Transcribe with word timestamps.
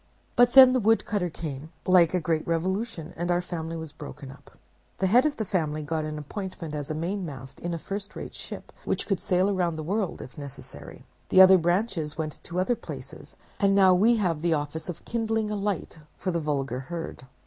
But 0.35 0.53
then 0.53 0.73
the 0.73 0.79
woodcutter 0.79 1.29
came, 1.29 1.71
like 1.85 2.15
a 2.15 2.19
great 2.19 2.47
revolution, 2.47 3.13
and 3.15 3.29
our 3.29 3.39
family 3.39 3.77
was 3.77 3.91
broken 3.91 4.31
up. 4.31 4.57
The 4.97 5.05
head 5.05 5.27
of 5.27 5.35
the 5.37 5.45
family 5.45 5.83
got 5.83 6.05
an 6.05 6.17
appointment 6.17 6.73
as 6.73 6.89
mainmast 6.91 7.59
in 7.59 7.71
a 7.75 7.77
first 7.77 8.15
rate 8.15 8.33
ship, 8.33 8.71
which 8.83 9.05
could 9.05 9.19
sail 9.19 9.53
round 9.53 9.77
the 9.77 9.83
world 9.83 10.19
if 10.19 10.39
necessary; 10.39 11.05
the 11.29 11.39
other 11.39 11.59
branches 11.59 12.17
went 12.17 12.43
to 12.45 12.59
other 12.59 12.75
places, 12.75 13.37
and 13.59 13.75
now 13.75 13.93
we 13.93 14.15
have 14.15 14.41
the 14.41 14.55
office 14.55 14.89
of 14.89 15.05
kindling 15.05 15.51
a 15.51 15.55
light 15.55 15.99
for 16.17 16.31
the 16.31 16.39
vulgar 16.39 16.79
herd. 16.79 17.27